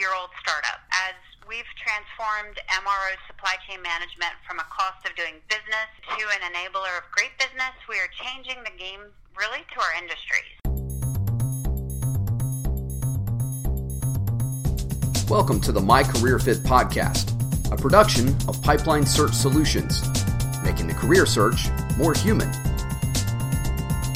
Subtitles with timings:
[0.00, 0.80] year old startup.
[0.96, 1.12] As
[1.46, 6.88] we've transformed MRO supply chain management from a cost of doing business to an enabler
[6.96, 10.56] of great business, we are changing the game really to our industries.
[15.28, 17.36] Welcome to the My Career Fit podcast,
[17.70, 20.00] a production of Pipeline Search Solutions,
[20.64, 22.48] making the career search more human.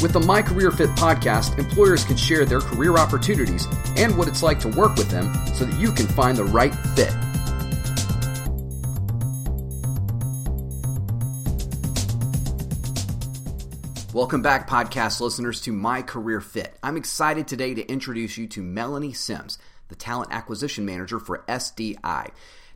[0.00, 3.66] With the My Career Fit podcast, employers can share their career opportunities
[3.96, 6.74] and what it's like to work with them so that you can find the right
[6.74, 7.12] fit.
[14.14, 16.76] Welcome back, podcast listeners, to My Career Fit.
[16.82, 22.30] I'm excited today to introduce you to Melanie Sims, the Talent Acquisition Manager for SDI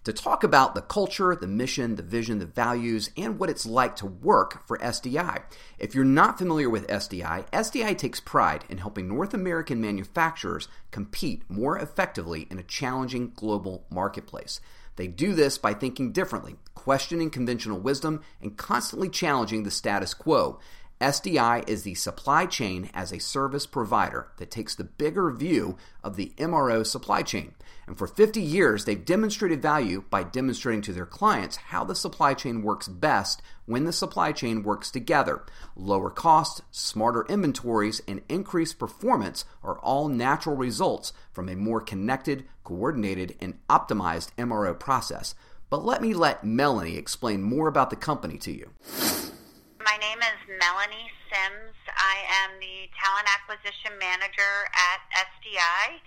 [0.06, 3.96] to talk about the culture, the mission, the vision, the values, and what it's like
[3.96, 5.42] to work for SDI.
[5.80, 11.42] If you're not familiar with SDI, SDI takes pride in helping North American manufacturers compete
[11.48, 14.60] more effectively in a challenging global marketplace.
[14.94, 20.60] They do this by thinking differently, questioning conventional wisdom, and constantly challenging the status quo.
[21.00, 26.16] SDI is the supply chain as a service provider that takes the bigger view of
[26.16, 27.54] the MRO supply chain.
[27.86, 32.32] And for 50 years, they've demonstrated value by demonstrating to their clients how the supply
[32.32, 35.44] chain works best when the supply chain works together.
[35.76, 42.46] Lower costs, smarter inventories, and increased performance are all natural results from a more connected,
[42.64, 45.34] coordinated, and optimized MRO process.
[45.68, 48.70] But let me let Melanie explain more about the company to you.
[50.58, 51.76] Melanie Sims.
[51.84, 56.00] I am the Talent Acquisition Manager at SDI,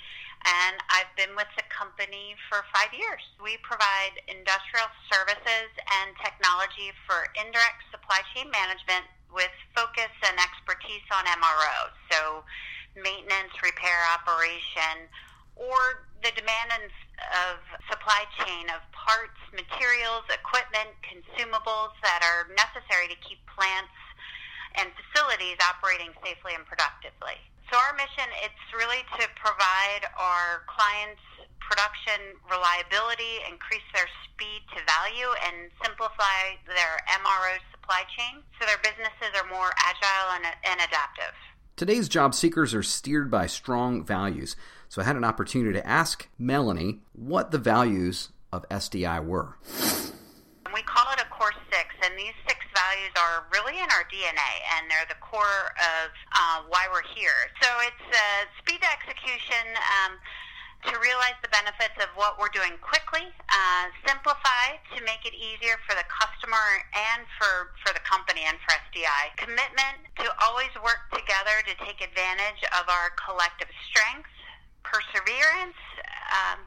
[0.45, 3.21] and I've been with the company for five years.
[3.37, 5.69] We provide industrial services
[6.01, 12.41] and technology for indirect supply chain management with focus and expertise on MRO, so
[12.97, 15.05] maintenance, repair, operation,
[15.53, 23.17] or the demand of supply chain of parts, materials, equipment, consumables that are necessary to
[23.21, 23.93] keep plants
[24.77, 27.37] and facilities operating safely and productively.
[27.71, 31.21] So our mission it's really to provide our clients
[31.69, 38.81] production reliability, increase their speed to value and simplify their MRO supply chain so their
[38.81, 41.37] businesses are more agile and, and adaptive.
[41.75, 44.55] Today's job seekers are steered by strong values.
[44.89, 49.55] So I had an opportunity to ask Melanie what the values of SDI were.
[50.73, 52.59] We call it a core six, and these six
[52.99, 57.47] values are really in our DNA, and they're the core of uh, why we're here.
[57.63, 59.63] So it's uh, speed to execution.
[60.03, 60.19] Um,
[60.87, 65.75] to realize the benefits of what we're doing quickly, uh, simplify to make it easier
[65.83, 69.35] for the customer and for, for the company and for SDI.
[69.35, 74.31] Commitment to always work together to take advantage of our collective strengths
[74.87, 75.75] perseverance,
[76.31, 76.63] um,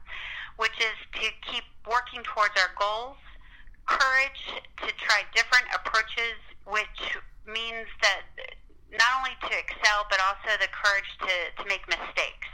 [0.61, 3.17] which is to keep working towards our goals,
[3.99, 4.43] courage
[4.81, 7.01] to try different approaches, which
[7.45, 8.25] means that
[8.93, 12.49] not only to excel, but also the courage to, to make mistakes.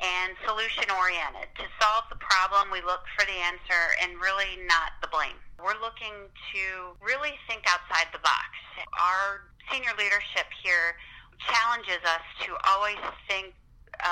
[0.00, 1.52] And solution oriented.
[1.60, 5.36] To solve the problem, we look for the answer and really not the blame.
[5.60, 6.64] We're looking to
[7.04, 8.48] really think outside the box.
[8.96, 10.96] Our senior leadership here
[11.44, 13.52] challenges us to always think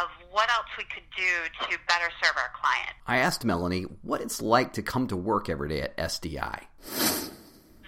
[0.00, 1.32] of what else we could do
[1.66, 2.94] to better serve our client.
[3.06, 6.65] I asked Melanie what it's like to come to work every day at SDI.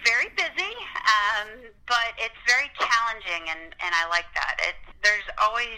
[0.04, 0.74] Very busy,
[1.04, 1.48] um,
[1.86, 4.56] but it's very challenging, and, and I like that.
[4.64, 5.76] It's, there's always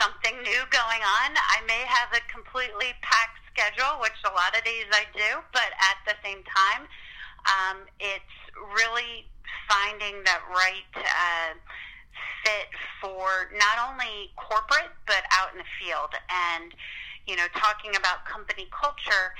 [0.00, 1.28] something new going on.
[1.36, 5.68] I may have a completely packed schedule, which a lot of days I do, but
[5.76, 6.86] at the same time,
[7.44, 8.38] um, it's
[8.74, 9.26] really
[9.68, 10.90] finding that right.
[10.96, 11.54] Uh,
[12.48, 12.72] fit
[13.04, 16.16] for not only corporate but out in the field.
[16.32, 16.72] And
[17.28, 19.36] you know, talking about company culture,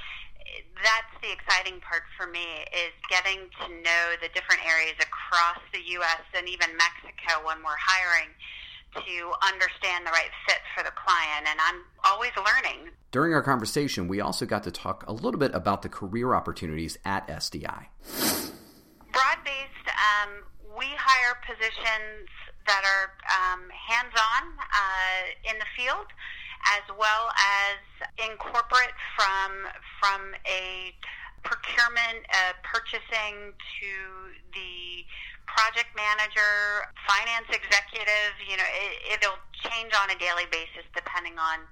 [0.77, 5.81] that's the exciting part for me is getting to know the different areas across the
[5.97, 6.25] U.S.
[6.37, 8.29] and even Mexico when we're hiring
[8.95, 11.49] to understand the right fit for the client.
[11.49, 12.93] And I'm always learning.
[13.11, 16.99] During our conversation, we also got to talk a little bit about the career opportunities
[17.05, 17.89] at SDI.
[19.13, 20.45] Broad based, um,
[20.77, 22.29] we hire positions
[22.69, 26.07] that are um, hands-on uh, in the field,
[26.77, 27.81] as well as
[28.21, 30.93] incorporate from from a
[31.43, 33.93] procurement, uh, purchasing to
[34.53, 35.03] the
[35.49, 38.37] project manager, finance executive.
[38.45, 41.65] You know, it, it'll change on a daily basis depending on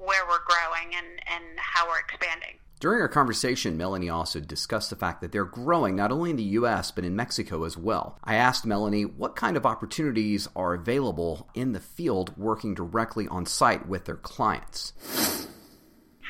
[0.00, 2.58] where we're growing and, and how we're expanding.
[2.80, 6.56] During our conversation, Melanie also discussed the fact that they're growing not only in the
[6.56, 8.18] US but in Mexico as well.
[8.24, 13.44] I asked Melanie what kind of opportunities are available in the field working directly on
[13.44, 14.94] site with their clients.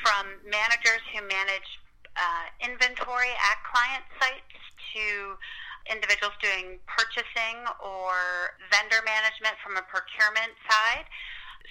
[0.02, 1.70] From managers who manage
[2.18, 4.58] uh, inventory at client sites
[4.94, 5.38] to
[5.86, 11.06] individuals doing purchasing or vendor management from a procurement side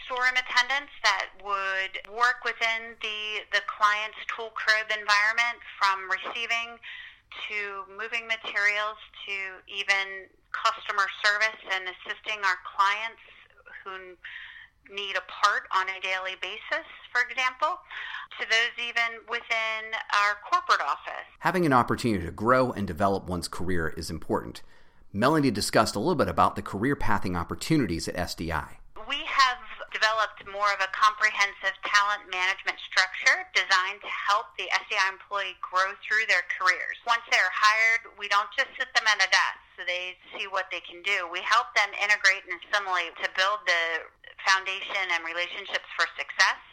[0.06, 6.78] storeroom attendants that would work within the, the client's tool crib environment from receiving
[7.50, 13.22] to moving materials to even customer service and assisting our clients
[13.86, 14.18] who
[14.90, 17.78] need a part on a daily basis, for example,
[18.40, 21.30] to those even within our corporate office.
[21.40, 24.62] Having an opportunity to grow and develop one's career is important.
[25.14, 28.79] Melanie discussed a little bit about the career pathing opportunities at SDI.
[30.00, 35.92] Developed more of a comprehensive talent management structure designed to help the SDI employee grow
[36.08, 36.96] through their careers.
[37.04, 40.72] Once they're hired, we don't just sit them at a desk so they see what
[40.72, 41.28] they can do.
[41.28, 44.08] We help them integrate and assimilate to build the
[44.48, 46.64] foundation and relationships for success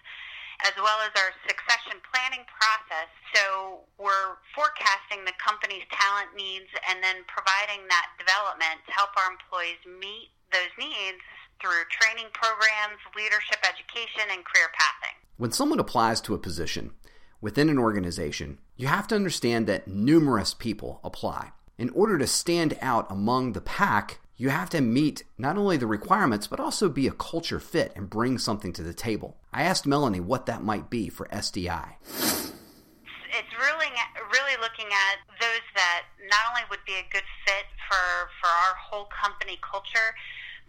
[0.64, 3.11] as well as our succession planning process.
[3.34, 9.34] So we're forecasting the company's talent needs and then providing that development to help our
[9.34, 11.20] employees meet those needs
[11.67, 15.17] through training programs, leadership education, and career pathing.
[15.37, 16.93] When someone applies to a position
[17.41, 21.51] within an organization, you have to understand that numerous people apply.
[21.77, 25.89] In order to stand out among the pack, you have to meet not only the
[25.89, 29.37] requirements, but also be a culture fit and bring something to the table.
[29.53, 31.95] I asked Melanie what that might be for SDI.
[32.07, 33.91] It's really,
[34.33, 38.75] really looking at those that not only would be a good fit for, for our
[38.79, 40.15] whole company culture,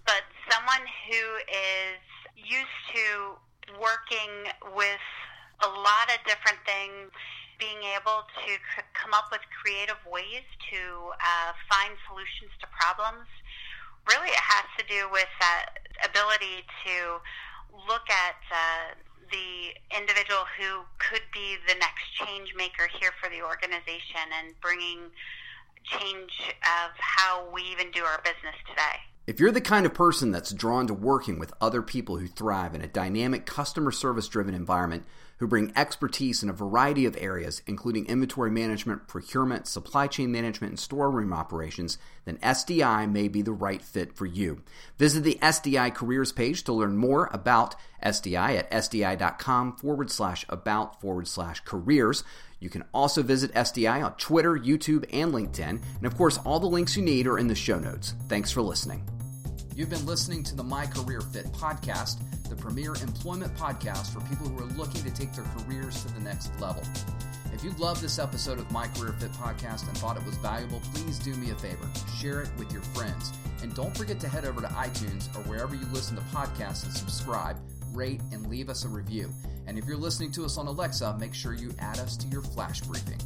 [0.07, 1.99] but someone who is
[2.33, 3.35] used to
[3.75, 5.03] working with
[5.61, 7.11] a lot of different things,
[7.59, 13.27] being able to c- come up with creative ways to uh, find solutions to problems.
[14.07, 17.19] Really, it has to do with that ability to
[17.91, 18.95] look at uh,
[19.27, 25.11] the individual who could be the next change maker here for the organization and bringing
[25.83, 26.31] change
[26.63, 29.03] of how we even do our business today.
[29.27, 32.73] If you're the kind of person that's drawn to working with other people who thrive
[32.73, 35.03] in a dynamic customer service driven environment,
[35.39, 40.71] who bring expertise in a variety of areas, including inventory management, procurement, supply chain management,
[40.71, 44.61] and storeroom operations, then SDI may be the right fit for you.
[44.97, 51.01] Visit the SDI careers page to learn more about SDI at sdi.com forward slash about
[51.01, 52.23] forward slash careers.
[52.61, 55.81] You can also visit SDI on Twitter, YouTube, and LinkedIn.
[55.97, 58.15] And of course, all the links you need are in the show notes.
[58.29, 59.03] Thanks for listening.
[59.77, 62.17] You've been listening to the My Career Fit podcast,
[62.49, 66.19] the premier employment podcast for people who are looking to take their careers to the
[66.19, 66.81] next level.
[67.53, 70.81] If you loved this episode of My Career Fit podcast and thought it was valuable,
[70.95, 71.87] please do me a favor
[72.19, 73.31] share it with your friends.
[73.61, 76.91] And don't forget to head over to iTunes or wherever you listen to podcasts and
[76.91, 77.57] subscribe,
[77.93, 79.29] rate, and leave us a review.
[79.67, 82.41] And if you're listening to us on Alexa, make sure you add us to your
[82.41, 83.19] flash briefing.